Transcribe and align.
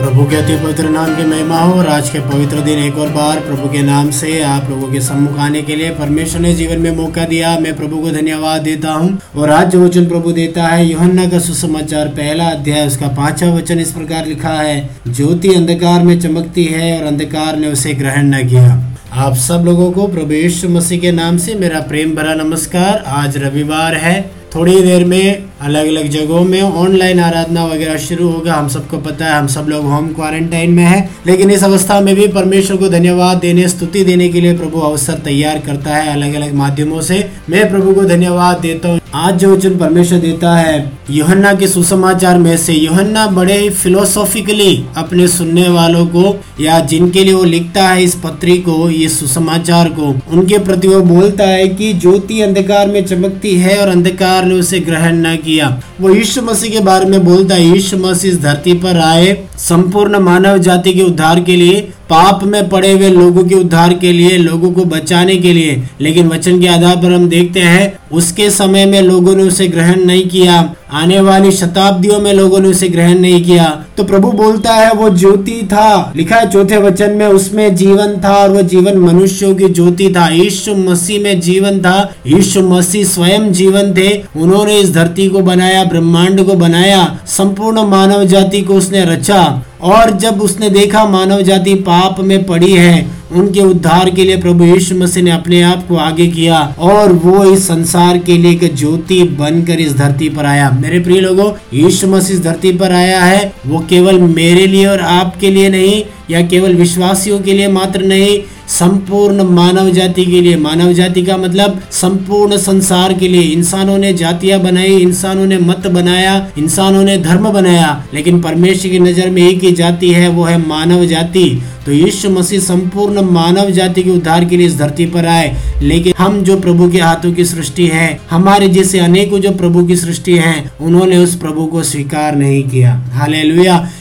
प्रभु 0.00 0.24
के 0.24 0.36
अति 0.36 0.54
पवित्र 0.54 0.88
नाम 0.88 1.14
की 1.16 1.24
महिमा 1.24 1.58
हो 1.58 1.72
और 1.78 1.86
आज 1.86 2.08
के 2.10 2.20
पवित्र 2.20 2.60
दिन 2.60 2.78
एक 2.78 2.98
और 2.98 3.08
बार 3.08 3.40
प्रभु 3.40 3.68
के 3.68 3.82
नाम 3.82 4.10
से 4.10 4.40
आप 4.42 4.70
लोगों 4.70 4.90
के 4.92 5.00
सम्मुख 5.00 5.38
आने 5.38 5.62
के 5.62 5.74
लिए 5.76 5.90
परमेश्वर 5.90 6.40
ने 6.40 6.54
जीवन 6.54 6.80
में 6.80 6.90
मौका 6.96 7.24
दिया। 7.24 7.58
मैं 7.58 7.76
प्रभु 7.76 7.96
को 7.96 8.10
धन्यवाद 8.10 8.62
देता 8.62 8.92
हूँ 8.92 9.18
और 9.36 9.50
आज 9.50 9.70
जो 9.72 9.84
वचन 9.84 10.06
प्रभु 10.06 10.32
देता 10.32 10.66
है, 10.66 10.86
योहन्ना 10.86 11.28
का 11.28 11.38
सुसमाचार 11.38 12.08
पहला 12.10 12.44
अध्याय, 12.46 12.86
उसका 12.86 13.08
पांचवा 13.08 13.50
वचन 13.50 13.80
इस 13.80 13.92
प्रकार 13.92 14.26
लिखा 14.26 14.52
है, 14.52 14.88
ज्योति 15.08 15.54
अंधकार 15.54 16.02
में 16.02 16.18
चमकती 16.20 16.64
है 16.64 16.96
और 16.98 17.06
अंधकार 17.06 17.56
ने 17.56 17.72
उसे 17.72 17.94
ग्रहण 17.94 18.34
न 18.34 18.48
किया। 18.48 18.74
आप 19.18 19.36
सब 19.38 19.62
लोगों 19.64 19.90
को 19.92 20.06
प्रभु 20.08 20.32
यीशु 20.32 20.68
मसीह 20.68 21.00
के 21.00 21.12
नाम 21.12 21.38
से 21.38 21.54
मेरा 21.56 21.80
प्रेम 21.80 22.16
भरा 22.16 22.34
नमस्कार। 22.34 23.04
आज 23.18 23.36
रविवार 23.36 23.94
है, 23.96 24.20
थोड़ी 24.54 24.80
देर 24.82 25.04
में 25.04 25.49
अलग 25.60 25.86
अलग 25.86 26.08
जगहों 26.08 26.44
में 26.44 26.60
ऑनलाइन 26.62 27.20
आराधना 27.20 27.64
वगैरह 27.64 27.96
शुरू 27.96 28.28
होगा। 28.28 28.54
हम 28.54 28.68
सबको 28.68 28.98
पता 28.98 29.24
है, 29.24 29.32
हम 29.32 29.46
सब 29.46 29.66
लोग 29.68 29.84
होम 29.84 30.08
क्वारंटाइन 30.08 30.70
में 30.70 30.84
है। 30.84 31.10
लेकिन 31.26 31.50
इस 31.50 31.64
अवस्था 31.64 32.00
में 32.00 32.14
भी 32.14 32.26
परमेश्वर 32.28 32.76
को 32.76 32.88
धन्यवाद 32.88 33.38
देने, 33.38 33.68
स्तुति 33.68 34.04
देने 34.04 34.28
के 34.28 34.40
लिए 34.40 34.56
प्रभु 34.56 34.80
अवसर 34.80 35.12
तैयार 35.12 35.58
करता 35.58 35.96
है 35.96 36.12
अलग 36.12 36.34
अलग 36.34 36.54
माध्यमों 36.54 37.00
से। 37.00 37.30
मैं 37.50 37.70
प्रभु 37.70 37.94
को 37.94 38.04
धन्यवाद 38.04 38.60
देता 38.60 38.88
हूँ। 38.88 39.00
आज 39.14 39.34
जो 39.34 39.52
वचन 39.52 39.76
परमेश्वर 39.78 40.18
देता 40.18 40.56
है, 40.56 40.92
योहन्ना 41.10 41.52
के 41.54 41.66
सुसमाचार 41.68 42.38
में 42.38 42.56
से 42.56 42.72
योहन्ना 42.72 43.26
बड़े 43.26 43.70
फिलोसॉफिकली 43.70 44.84
अपने 44.96 45.28
सुनने 45.28 45.68
वालों 45.68 46.06
को 46.06 46.44
या 46.60 46.80
जिनके 46.80 47.24
लिए 47.24 47.34
वो 47.34 47.44
लिखता 47.44 47.88
है 47.88 48.04
इस 48.04 48.14
पत्री 48.14 48.56
को 48.58 48.90
ये 48.90 49.08
सुसमाचार 49.08 49.88
को, 49.88 50.14
उनके 50.30 50.58
प्रति 50.58 50.88
वो 50.88 51.00
बोलता 51.00 51.44
है 51.44 51.68
कि 51.68 51.92
ज्योति 51.92 52.40
अंधकार 52.40 52.86
में 52.86 53.04
चमकती 53.06 53.56
है 53.56 53.78
और 53.78 53.88
अंधकार 53.88 54.44
ने 54.44 54.54
उसे 54.54 54.80
ग्रहण 54.80 55.16
न 55.16 55.36
किया। 55.36 55.49
किया। 55.50 55.68
वो 56.00 56.14
यीशु 56.14 56.42
मसीह 56.42 56.72
के 56.72 56.80
बारे 56.80 57.06
में 57.06 57.24
बोलता 57.24 57.54
है, 57.54 57.66
यीशु 57.66 57.96
मसीह 57.98 58.30
इस 58.32 58.40
धरती 58.40 58.74
पर 58.80 58.98
आए, 59.02 59.32
संपूर्ण 59.58 60.18
मानव 60.20 60.58
जाति 60.60 60.92
के 60.92 61.02
उद्धार 61.02 61.40
के 61.40 61.56
लिए 61.56 61.88
पाप 62.10 62.44
में 62.44 62.68
पड़े 62.68 62.92
हुए 62.92 63.08
लोगों 63.08 63.44
के 63.44 63.54
उद्धार 63.54 63.94
के 63.94 64.12
लिए, 64.12 64.38
लोगों 64.38 64.72
को 64.72 64.84
बचाने 64.84 65.36
के 65.36 65.52
लिए। 65.52 65.82
लेकिन 66.00 66.28
वचन 66.28 66.60
के 66.60 66.66
आधार 66.66 66.96
पर 66.96 67.12
हम 67.12 67.28
देखते 67.28 67.60
हैं, 67.60 67.98
उसके 68.12 68.50
समय 68.50 68.86
में 68.86 69.02
लोगों 69.02 69.36
ने 69.36 69.42
उसे 69.42 69.68
ग्रहण 69.68 70.04
नहीं 70.04 70.28
किया। 70.28 70.74
आने 70.92 71.20
वाली 71.20 71.50
शताब्दियों 71.50 72.18
में 72.18 72.32
लोगों 72.32 72.60
ने 72.60 72.68
उसे 72.68 72.88
ग्रहण 72.88 73.18
नहीं 73.18 73.44
किया। 73.44 73.84
तो 73.96 74.04
प्रभु 74.04 74.32
बोलता 74.32 74.72
है, 74.72 74.92
वो 74.92 75.10
ज्योति 75.10 75.68
था। 75.72 76.12
लिखा 76.16 76.36
है 76.36 76.50
चौथे 76.50 76.76
वचन 76.76 77.10
में, 77.10 77.26
उसमें 77.26 77.76
जीवन 77.76 78.20
था 78.24 78.32
और 78.32 78.50
वो 78.50 78.62
जीवन 78.62 78.98
मनुष्यों 78.98 79.54
की 79.54 79.68
ज्योति 79.68 80.12
था। 80.16 80.28
यीशु 80.28 80.74
मसीह 80.74 81.20
में 81.20 81.40
जीवन 81.40 81.78
था। 81.78 82.14
यीशु 82.26 82.60
मसीह 82.60 83.04
स्वयं 83.04 83.52
जीवन 83.52 83.94
थे। 83.94 84.22
उन्होंने 84.36 84.78
इस 84.78 84.94
धरती 84.94 85.28
को 85.28 85.38
बनाया, 85.38 85.84
ब्रह्मांड 85.84 86.46
को 86.46 86.54
बनाया। 86.54 87.18
संपूर्ण 87.26 87.82
मानव 87.82 88.24
जाति 88.24 88.62
को 88.62 88.74
उसने 88.74 89.04
रचा। 89.04 89.62
और 89.82 90.10
जब 90.18 90.40
उसने 90.42 90.68
देखा 90.70 91.04
मानव 91.04 91.42
जाति 91.42 91.74
पाप 91.82 92.20
में 92.20 92.44
पड़ी 92.46 92.72
है, 92.72 93.06
उनके 93.32 93.60
उद्धार 93.60 94.10
के 94.10 94.24
लिए 94.24 94.36
प्रभु 94.36 94.64
यीशु 94.64 94.94
मसीह 94.94 95.22
ने 95.22 95.30
अपने 95.30 95.60
आप 95.62 95.86
को 95.88 95.96
आगे 95.96 96.26
किया 96.26 96.58
और 96.78 97.12
वो 97.14 97.44
इस 97.44 97.66
संसार 97.68 98.18
के 98.18 98.38
लिए 98.38 98.52
एक 98.52 98.74
ज्योति 98.76 99.22
बनकर 99.38 99.80
इस 99.80 99.96
धरती 99.96 100.28
पर 100.28 100.46
आया। 100.46 100.70
मेरे 100.70 101.00
प्रिय 101.00 101.20
लोगों, 101.20 101.52
यीशु 101.74 102.06
मसीह 102.06 102.36
इस 102.36 102.42
धरती 102.42 102.72
पर 102.72 102.92
आया 102.92 103.20
है। 103.20 103.52
वो 103.66 103.84
केवल 103.90 104.20
मेरे 104.20 104.66
लिए 104.66 104.86
और 104.86 105.00
आपके 105.00 105.50
लिए 105.50 105.68
नहीं, 105.68 106.02
या 106.30 106.46
केवल 106.46 106.74
विश्वासियों 106.74 107.40
के 107.40 107.52
लिए 107.52 107.68
मात्र 107.68 108.04
नहीं 108.04 108.38
संपूर्ण 108.70 109.42
मानव 109.42 109.90
जाति 109.90 110.24
के 110.24 110.40
लिए। 110.40 110.56
मानव 110.56 110.92
जाति 110.92 111.22
का 111.22 111.36
मतलब 111.36 111.80
संपूर्ण 111.90 112.56
संसार 112.56 113.12
के 113.12 113.28
लिए। 113.28 113.42
इंसानों 113.42 113.98
ने 113.98 114.12
जातियाँ 114.12 114.60
बनाई, 114.60 114.96
इंसानों 114.96 115.46
ने 115.46 115.58
मत 115.58 115.86
बनाया, 115.86 116.50
इंसानों 116.58 117.04
ने 117.04 117.16
धर्म 117.18 117.50
बनाया। 117.50 118.04
लेकिन 118.14 118.40
परमेश्वर 118.40 118.90
की 118.90 118.98
नज़र 118.98 119.30
में 119.30 119.42
एक 119.42 119.64
ही 119.64 119.72
जाति 119.72 120.12
है, 120.12 120.28
वो 120.28 120.44
है 120.44 120.68
मानव 120.68 121.04
जाति। 121.04 121.62
तो 121.86 121.92
यीशु 121.92 122.30
मसीह 122.30 122.60
संपूर्ण 122.60 123.22
मानव 123.22 123.70
जाति 123.70 124.02
के 124.02 124.10
उद्धार 124.10 124.44
के 124.44 124.56
लिए 124.56 124.66
इस 124.66 124.78
धरती 124.78 125.06
पर 125.06 125.26
आए। 125.26 125.56
लेकिन 125.82 126.12
हम 126.18 126.42
जो 126.42 126.60
प्रभु 126.60 126.88
के 126.90 126.98
हाथों 126.98 127.32
की 127.32 127.44
सृष्टि 127.44 127.86
है, 127.86 128.20
हमारे 128.30 128.68
जैसे 128.68 128.98
अनेकों 128.98 129.38
जो 129.38 129.50
प्रभु 129.50 129.84
की 129.84 129.96
सृष्टि 129.96 130.32
है, 130.32 130.70
उन्होंने 130.80 131.16
उस 131.16 131.34
प्रभु 131.34 131.66
को 131.66 131.82
स्वीकार 131.82 132.36
नहीं 132.36 132.62
किया। 132.62 133.02
हाले 133.12 133.42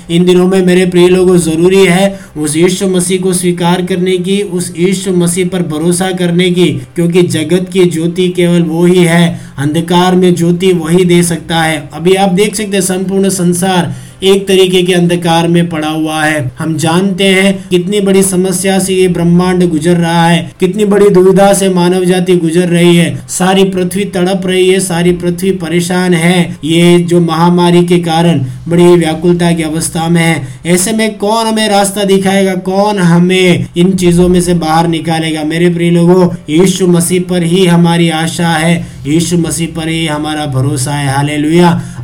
इन 0.09 0.25
दिनों 0.25 0.47
में 0.47 0.65
मेरे 0.65 0.85
प्रिय 0.85 1.07
लोगों, 1.07 1.37
ज़रूरी 1.37 1.85
है 1.85 2.19
उस 2.37 2.55
यीशु 2.55 2.87
मसीह 2.87 3.21
को 3.21 3.33
स्वीकार 3.33 3.85
करने 3.85 4.17
की, 4.17 4.41
उस 4.41 4.73
यीशु 4.79 5.11
मसीह 5.11 5.47
पर 5.47 5.61
भरोसा 5.61 6.11
करने 6.11 6.49
की, 6.49 6.67
क्योंकि 6.95 7.21
जगत 7.21 7.69
की 7.73 7.85
ज्योति 7.85 8.29
केवल 8.29 8.63
वो 8.63 8.85
ही 8.85 9.03
है। 9.03 9.39
अंधकार 9.57 10.15
में 10.15 10.35
ज्योति 10.35 10.71
वही 10.73 11.05
दे 11.05 11.23
सकता 11.23 11.61
है। 11.61 11.89
अभी 11.93 12.13
आप 12.13 12.29
देख 12.29 12.55
सकते 12.55 12.77
हैं, 12.77 12.81
संपूर्ण 12.81 13.29
संसार 13.29 13.95
एक 14.23 14.47
तरीके 14.47 14.81
के 14.83 14.93
अंधकार 14.93 15.47
में 15.47 15.69
पड़ा 15.69 15.87
हुआ 15.87 16.23
है। 16.23 16.51
हम 16.59 16.75
जानते 16.77 17.27
हैं 17.27 17.53
कितनी 17.69 17.99
बड़ी 17.99 18.23
समस्या 18.23 18.77
से 18.79 18.93
ये 18.93 19.07
ब्रह्मांड 19.07 19.67
गुजर 19.69 19.95
रहा 19.95 20.27
है, 20.27 20.51
कितनी 20.59 20.85
बड़ी 20.85 21.09
दुविधा 21.09 21.51
से 21.53 21.69
मानव 21.69 22.05
जाति 22.05 22.35
गुजर 22.35 22.67
रही 22.67 22.95
है। 22.95 23.15
सारी 23.29 23.63
पृथ्वी 23.63 24.05
तड़प 24.05 24.41
रही 24.45 24.69
है, 24.69 24.79
सारी 24.79 25.11
पृथ्वी 25.13 25.51
परेशान 25.51 26.13
है। 26.13 26.39
ये 26.63 26.99
जो 26.99 27.21
महामारी 27.21 27.85
के 27.85 27.99
कारण 27.99 28.43
बड़ी 28.67 28.85
व्याकुलता 28.85 29.51
की 29.51 29.63
अवस्था 29.63 30.07
में 30.09 30.21
है। 30.21 30.47
ऐसे 30.65 30.91
में 30.91 31.17
कौन 31.17 31.47
हमें 31.47 31.67
रास्ता 31.69 32.03
दिखाएगा? 32.03 32.53
कौन 32.55 32.99
हमें 32.99 33.65
इन 33.77 33.91
चीज़ों 33.91 34.27
में 34.27 34.41
से 34.41 34.53
बाहर 34.53 34.87
निकालेगा? 34.87 35.43
मेरे 35.43 35.69
प्रिय 35.69 35.91
लोगों, 35.91 36.27
यीशु 36.49 36.87
मसीह 36.87 37.21
पर 37.29 37.43
ही 37.43 37.65
हमारी 37.65 38.09
आशा 38.09 38.49
है। 38.49 38.99
यीशु 39.07 39.37
मसीह 39.37 39.67
पर 39.75 39.87
ही 39.87 40.05
हमारा 40.07 40.45
भरोसा 40.45 40.93
है। 40.93 41.07
हाले 41.09 41.37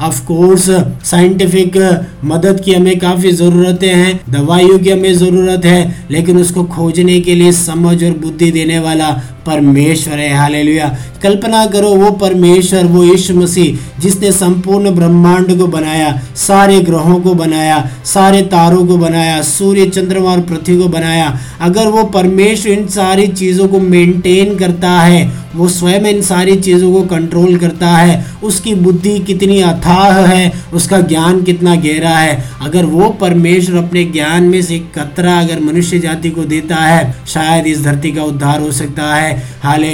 ऑफ़ 0.02 0.24
कोर्स 0.26 0.70
साइंटिफिक 1.06 1.78
मदद 2.24 2.60
की 2.60 2.74
हमें 2.74 2.98
काफ़ी 3.00 3.32
जरूरतें 3.32 3.88
हैं, 3.88 4.20
दवाइयों 4.30 4.80
की 4.80 4.90
हमें 4.90 5.14
ज़रूरत 5.16 5.66
है, 5.66 6.08
लेकिन 6.12 6.38
उसको 6.38 6.64
खोजने 6.66 7.20
के 7.22 7.36
लिए 7.36 7.52
समझ 7.52 8.04
और 8.04 8.18
बुद्धि 8.18 8.52
देने 8.52 8.80
वाला 8.80 9.10
परमेश्वर 9.46 10.20
है, 10.20 10.36
हालेलुया। 10.36 10.98
कल्पना 11.24 11.66
करो, 11.66 11.90
वो 11.90 12.12
परमेश्वर, 12.12 12.86
वो 12.86 13.04
यीशु 13.04 13.36
मसीह, 13.36 14.02
जिसने 14.02 14.32
संपूर्ण 14.32 14.92
ब्रह्मांड 14.92 15.58
को 15.58 15.68
बनाया, 15.68 16.22
सारे 16.36 16.82
ग्रहों 16.82 17.20
को 17.20 17.34
बनाया, 17.34 17.90
सारे 18.06 18.42
तारों 18.42 18.88
को 18.88 18.98
बनाया, 18.98 19.42
सूर्य 19.42 19.86
चंद्रमा 19.86 20.32
और 20.32 20.42
पृथ्वी 20.42 20.78
को 20.78 20.88
बनाया। 20.88 21.40
अगर 21.62 21.88
वो 21.88 22.04
परमेश्वर 22.04 22.72
इन 22.72 22.88
सारी 22.88 23.28
चीज़ों 23.28 23.68
को 23.68 23.80
मेंटेन 23.80 24.56
करता 24.56 24.92
है, 24.92 25.46
वो 25.56 25.68
स्वयं 25.68 26.02
इन 26.02 26.22
सारी 26.22 26.56
चीज़ों 26.56 26.94
को 26.94 27.02
कंट्रोल 27.02 27.58
करता 27.58 27.88
है, 27.88 28.26
उसकी 28.44 28.76
बुद्धि 28.76 29.20
कितनी 29.20 29.62
अथाह 29.62 30.26
है, 30.26 30.52
उसका 30.74 31.00
ज्ञान 31.00 31.42
कितना 31.42 31.76
गहरा 31.76 32.10
है। 32.10 32.44
अगर 32.62 32.86
वो 32.86 33.10
परमेश्वर 33.10 33.78
अपने 33.78 34.04
ज्ञान 34.04 34.44
में 34.44 34.62
से 34.62 34.80
कतरा 34.80 35.40
अगर 35.40 35.60
मनुष्य 35.60 36.00
जाति 36.00 36.30
को 36.30 36.44
देता 36.44 36.76
है, 36.76 37.16
शायद 37.28 37.68
इस 37.68 37.84
धरती 37.84 38.12
का 38.12 38.24
उद्धार 38.24 38.62
हो 38.62 38.72
सकता 38.72 39.16
है। 39.16 39.35
हाले 39.64 39.94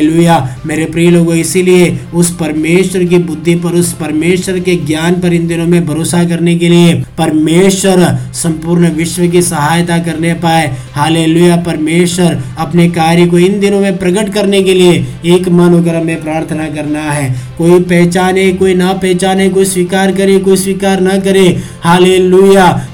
मेरे 0.65 0.85
प्रिय 0.85 1.09
लोगों, 1.11 1.35
इसीलिए 1.35 1.97
उस 2.13 2.35
परमेश्वर 2.35 3.03
की 3.03 3.17
बुद्धि 3.17 3.55
पर, 3.55 3.69
उस 3.69 3.91
परमेश्वर 3.93 4.59
के 4.59 4.75
ज्ञान 4.75 5.19
पर 5.21 5.33
इन 5.33 5.47
दिनों 5.47 5.65
में 5.65 5.85
भरोसा 5.85 6.23
करने 6.23 6.55
के 6.55 6.69
लिए 6.69 6.93
परमेश्वर 7.17 8.05
संपूर्ण 8.33 8.89
विश्व 8.89 9.27
की 9.27 9.41
सहायता 9.41 9.97
करने 9.97 10.33
पाए। 10.33 10.67
हाले 10.93 11.25
परमेश्वर 11.57 12.39
अपने 12.57 12.89
कार्य 12.89 13.25
को 13.25 13.39
इन 13.39 13.59
दिनों 13.59 13.79
में 13.81 13.97
प्रकट 13.97 14.33
करने 14.33 14.61
के 14.63 14.73
लिए 14.73 15.05
एक 15.25 15.49
मन 15.49 15.73
होकर 15.73 15.95
हमें 15.95 16.23
प्रार्थना 16.23 16.67
करना 16.69 17.01
है। 17.01 17.29
कोई 17.57 17.79
पहचाने, 17.79 18.51
कोई 18.51 18.73
ना 18.75 18.93
पहचाने, 18.93 19.49
कोई 19.49 19.65
स्वीकार 19.65 20.11
करे, 20.11 20.37
कोई 20.39 20.57
स्वीकार 20.57 20.99
ना 20.99 21.17
करे। 21.19 21.47
हाले 21.81 22.17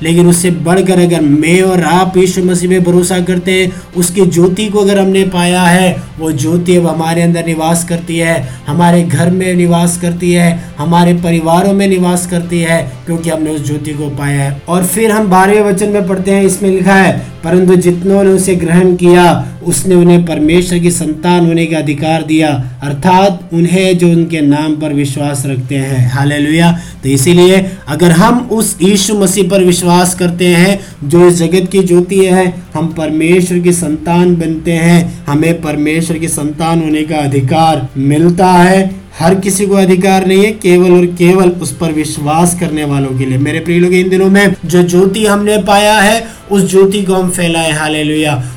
लेकिन 0.04 0.28
उससे 0.28 0.52
बढ़कर 0.52 1.00
अगर 1.00 1.22
मैं 1.22 1.62
और 1.62 1.84
आप 1.84 2.18
यीशु 2.18 2.44
मसीह 2.44 2.70
में 2.70 2.84
भरोसा 2.84 3.20
करते 3.20 3.52
हैं, 3.52 3.72
उसकी 3.98 4.26
ज्योति 4.26 4.66
को 4.66 4.80
अगर 4.80 5.00
हमने 5.00 5.24
पाया 5.24 5.64
है, 5.64 5.96
वो 6.20 6.32
ज्योति 6.38 6.76
अब 6.76 6.88
हमारे 6.88 7.22
अंदर 7.22 7.46
निवास 7.46 7.84
करती 7.84 8.18
है, 8.18 8.50
हमारे 8.68 9.04
घर 9.04 9.30
में 9.30 9.56
निवास 9.56 9.98
करती 10.02 10.34
है, 10.34 10.64
हमारे 10.78 11.14
परिवारों 11.14 11.74
में 11.74 11.88
निवास 11.88 12.28
करती 12.28 12.62
है, 12.62 12.92
क्योंकि 13.06 13.30
हमने 13.30 13.52
उस 13.52 13.66
ज्योति 13.66 13.94
को 13.94 14.10
पाया 14.10 14.44
है। 14.44 14.62
और 14.70 14.86
फिर 14.86 15.12
हम 15.12 15.30
बारहवें 15.30 15.62
वचन 15.62 15.90
में 15.90 16.08
पढ़ते 16.08 16.32
हैं, 16.32 16.44
इसमें 16.44 16.70
लिखा 16.70 16.96
है, 16.96 17.18
परंतु 17.44 17.76
जितनों 17.76 18.24
ने 18.24 18.30
उसे 18.30 18.56
ग्रहण 18.56 18.96
किया 18.96 19.48
उसने 19.68 19.96
उन्हें 19.96 20.26
परमेश्वर 20.26 20.80
की 20.80 20.92
संतान 20.92 21.46
होने 21.46 21.66
का 21.66 21.78
अधिकार 21.78 22.24
दिया, 22.24 22.72
अर्थात 22.84 23.50
उन्हें 23.54 23.98
जो 23.98 24.08
उनके 24.08 24.42
नाम 24.42 24.76
पर 24.76 24.94
विश्वास 24.94 25.44
रखते 25.46 25.76
हैं। 25.76 26.12
हालेलुया। 26.12 26.80
तो 27.04 27.10
इसीलिए 27.10 27.72
अगर 27.88 28.12
हम 28.12 28.50
उस 28.52 28.78
यीशु 28.82 29.16
मसीह 29.16 29.50
पर 29.50 29.64
विश्वास 29.64 30.16
करते 30.16 30.48
हैं, 30.48 30.80
जो 31.10 31.28
इस 31.28 31.34
जगत 31.34 31.72
की 31.72 31.84
ज्योति 31.84 32.26
है, 32.26 32.54
हम 32.74 32.88
परमेश्वर 32.88 33.60
की 33.60 33.74
संतान 33.74 34.36
बनते 34.36 34.72
हैं। 34.72 35.26
हमें 35.26 35.62
परमेश्वर 35.62 36.18
की 36.18 36.28
संतान 36.28 36.82
होने 36.82 37.04
का 37.04 37.16
अधिकार 37.16 37.88
मिलता 37.98 38.48
है। 38.48 39.08
हर 39.20 39.36
किसी 39.36 39.66
को 39.66 39.76
अधिकार 39.76 40.26
नहीं 40.28 40.46
है, 40.46 40.52
केवल 40.52 40.92
और 40.92 41.06
केवल 41.06 41.50
उस 41.50 41.78
पर 41.78 41.92
विश्वास 41.92 42.60
करने 42.60 42.84
वालों 42.84 43.20
के 43.20 43.26
लिए। 43.26 43.38
मेरे 43.38 43.60
प्रिय 43.60 43.80
लोग, 43.80 43.94
इन 43.94 44.10
दिनों 44.10 44.30
में 44.30 44.56
जो 44.66 44.84
ज्योति 44.84 45.26
हमने 45.26 45.58
पाया 45.58 46.00
है 46.00 46.37
उस 46.52 46.70
ज्योति 46.72 47.02
को 47.04 47.14
हम 47.14 47.30
फैलाए 47.30 47.72
हाल 47.72 47.96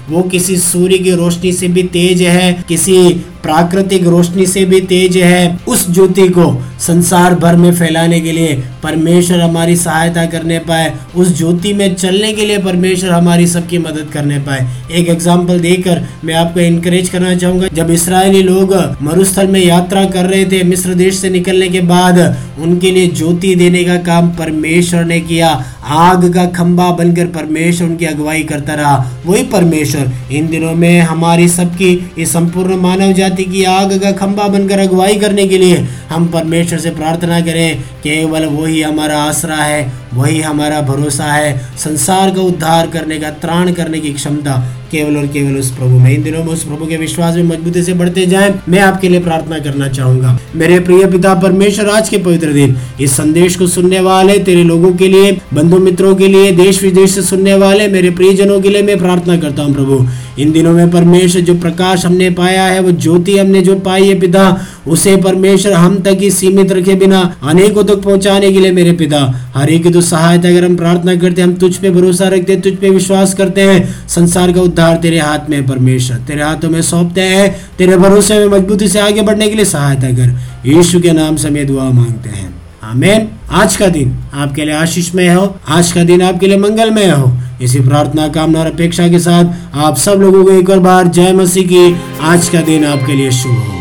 वो 0.09 0.23
किसी 0.23 0.57
सूर्य 0.57 0.99
की 0.99 1.11
रोशनी 1.11 1.53
से 1.53 1.69
भी 1.69 1.83
तेज 1.83 2.23
है, 2.23 2.53
किसी 2.69 3.11
प्राकृतिक 3.43 4.07
रोशनी 4.07 4.47
से 4.47 4.65
भी 4.65 4.81
तेज 4.81 5.17
है। 5.17 5.59
उस 5.69 5.91
ज्योति 5.91 6.29
को 6.29 6.53
संसार 6.81 7.35
भर 7.35 7.57
में 7.57 7.73
फैलाने 7.73 8.21
के 8.21 8.33
लिए 8.33 8.55
परमेश्वर 8.83 9.41
हमारी 9.41 9.77
सहायता 9.77 10.25
करने 10.27 10.59
पाए। 10.59 10.93
उस 11.17 11.37
ज्योति 11.39 11.73
में 11.73 11.95
चलने 11.95 12.33
के 12.33 12.47
लिए 12.47 12.59
परमेश्वर 12.59 13.11
हमारी 13.11 13.47
सबकी 13.47 13.79
मदद 13.79 14.11
करने 14.13 14.39
पाए। 14.39 14.67
एक 14.91 15.09
एग्ज़ाम्पल 15.09 15.61
देकर 15.61 16.03
मैं 16.25 16.35
आपको 16.35 16.61
इनकरेज 16.61 17.09
करना 17.09 17.35
चाहूँगा। 17.35 17.69
जब 17.75 17.91
इसराइली 17.91 18.43
लोग 18.43 18.75
मरुस्थल 19.03 19.47
में 19.47 19.61
यात्रा 19.61 20.05
कर 20.05 20.27
रहे 20.27 20.45
थे, 20.45 20.63
मिस्र 20.65 20.95
देश 20.95 21.19
से 21.19 21.31
निकलने 21.31 21.69
के 21.69 21.81
बाद 21.81 22.19
उनके 22.61 22.91
लिए 22.91 23.07
ज्योति 23.09 23.55
देने 23.55 23.85
का 23.85 23.97
काम 23.97 24.31
परमेश्वर 24.31 25.05
ने 25.05 25.21
किया। 25.21 25.49
आग 25.85 26.33
का 26.35 26.45
खंबा 26.47 26.91
बनकर 26.91 27.27
परमेश्वर 27.27 27.89
उनकी 27.89 28.05
अगुवाई 28.05 28.43
करता 28.43 28.75
रहा। 28.75 29.23
वही 29.27 29.43
परमेश्वर 29.45 30.13
इन 30.33 30.49
दिनों 30.49 30.75
में 30.75 31.01
हमारी 31.01 31.49
सबकी 31.49 31.93
इस 32.19 32.33
संपूर्ण 32.33 32.77
मानव 32.77 33.13
जाति 33.13 33.29
की 33.31 33.65
आग 33.65 33.99
का 34.03 34.13
खंबा 34.13 34.49
बनकर 34.49 34.79
अगुवाई 34.79 35.17
करने 35.17 35.47
के 35.47 35.59
लिए 35.59 35.77
हम 36.09 36.27
परमेश्वर 36.29 36.79
से 36.79 36.91
प्रार्थना 36.91 37.41
करें, 37.41 37.81
केवल 38.03 38.45
वही 38.45 38.83
हमारा 38.83 39.23
आसरा 39.23 39.57
है। 39.57 39.93
वही 40.15 40.41
हमारा 40.41 40.81
भरोसा 40.81 41.25
है। 41.25 41.61
संसार 41.79 42.31
का 42.31 42.43
उद्धार 42.43 42.87
करने 42.87 43.19
का, 43.19 43.31
त्राण 43.31 43.73
करने 43.73 44.01
की 44.01 44.13
क्षमता 44.13 44.77
केवल 44.91 45.17
और 45.17 45.27
केवल 45.27 45.57
उस 45.57 45.71
प्रभु 45.71 45.99
में। 45.99 46.15
इन 46.15 46.23
दिनों 46.23 46.45
में 46.45 46.53
उस 46.53 46.65
प्रभु 46.65 46.87
के 46.87 46.97
विश्वास 46.97 47.35
में 47.37 47.43
मजबूती 47.43 47.83
से 47.83 47.93
बढ़ते 47.93 48.27
जाएँ। 48.27 48.55
मैं 48.69 48.81
आपके 48.81 49.09
लिए 49.09 49.21
प्रार्थना 49.21 49.59
करना 49.59 49.89
चाहूँगा। 49.89 50.39
मेरे 50.57 50.81
प्रिय 50.81 51.07
पिता 51.07 51.35
परमेश्वर, 51.35 51.89
आज 51.89 52.09
के 52.09 52.19
पवित्र 52.19 52.53
दिन। 52.53 52.77
इस 53.01 53.13
संदेश 53.13 53.57
को 53.57 53.67
सुनने 53.67 54.01
वाले 54.01 54.39
तेरे 54.39 54.65
लोगों 54.65 54.93
के 54.93 55.09
लिए, 55.09 55.41
बंधु 55.55 55.79
मित्रों 55.79 56.15
के 56.15 56.29
लिए 56.29 56.53
देश 56.53 56.83
विदेश 56.83 57.11
से 57.11 57.23
सुनने 57.23 57.55
वाले 57.55 57.89
मेरे 57.89 58.11
प्रियजनों 58.11 58.61
के 58.61 58.69
लिए 58.69 58.83
मैं 58.83 58.99
प्रार्थना 58.99 59.37
करता 59.37 59.63
हूँ, 59.63 59.75
प्रभु। 59.75 60.07
इन 60.39 60.53
दिनों 60.53 60.73
में 60.73 60.91
परमेश्वर, 60.91 61.43
जो 61.43 61.55
प्रकाश 61.55 62.07
हमने 62.07 62.31
पाया 62.31 62.65
है, 62.65 62.81
वो 62.81 62.91
ज्योति 62.91 63.39
हमने 63.39 63.63
जो 63.63 63.75
पाई 63.75 64.09
है, 64.09 64.21
पिता, 64.21 64.67
उसे 64.87 65.17
परमेश्वर 65.17 65.73
हम 65.73 66.01
तक 66.01 66.17
ही 66.21 66.31
सीमित 66.31 66.73
रखे 66.73 66.95
बिना 66.95 67.37
अनेकों 67.43 67.85
तक 67.85 67.97
पहुँचाने 67.97 68.53
के 68.53 68.61
लिए 68.61 68.73
मेरे 68.73 68.93
पिता, 68.93 69.51
हर 69.55 69.71
एक 69.71 69.87
तो 70.01 70.07
सहायता 70.07 70.49
अगर 70.49 70.65
हम 70.65 70.77
प्रार्थना 70.77 71.15
करते 71.17 71.43
हैं, 71.43 71.49
हम 71.49 71.55
तुझ 71.55 71.77
पे 71.77 71.91
भरोसा 71.91 72.29
रखते 72.29 72.53
हैं, 72.53 72.63
तुझ 72.63 72.73
पे 72.73 72.91
विश्वास 72.91 73.35
करते 73.35 73.61
हैं, 73.61 74.09
संसार 74.09 74.53
का 74.53 74.61
उद्धार 74.61 74.97
तेरे 74.97 75.19
हाथ 75.19 75.51
में 75.51 75.67
परमेश्वर। 75.67 76.17
तेरे 76.17 76.43
हाथों 76.43 76.71
में 76.71 76.83
सौंपते 76.83 77.21
हैं, 77.21 77.57
तेरे 77.79 77.97
भरोसे 77.97 78.39
में 78.39 78.47
मजबूती 78.47 78.89
से 78.89 79.01
आगे 79.01 79.23
बढ़ने 79.23 79.49
के 79.49 79.55
लिए 79.55 79.65
सहायता 79.65 80.09
कर। 80.09 80.39
यीशु 80.67 81.01
के 81.01 81.13
नाम 81.13 81.37
से 81.37 81.51
मैं 81.51 81.67
दुआ 81.67 81.91
मांगते 81.91 82.29
हैं। 82.29 82.55
आमेन। 82.83 83.29
आज 83.51 83.77
का 83.77 83.87
दिन 83.89 84.19
आपके 84.35 84.65
लिए 84.65 84.75
आशीषमय 84.75 85.29
हो, 85.29 85.57
आज 85.69 85.93
का 85.93 86.05
दिन 86.05 86.23
आपके 86.23 86.47
लिए 86.47 86.59
मंगलमय 86.59 87.11
हो। 87.11 87.39
इसी 87.63 87.81
प्रार्थना, 87.81 88.29
कामना 88.29 88.61
और 88.61 88.67
अपेक्षा 88.67 89.09
के 89.09 89.19
साथ 89.19 89.45
आप 89.75 89.97
सब 89.97 90.13
लोगों 90.13 90.45
को 90.45 90.51
एक 90.51 90.71
और 90.71 90.79
बार 90.79 91.09
जय 91.09 91.33
मसीह 91.33 91.67
की। 91.67 91.97
आज 92.21 92.49
का 92.49 92.61
दिन 92.61 92.85
आपके 92.85 93.13
लिए 93.13 93.31
शुभ 93.31 93.53
हो। 93.53 93.80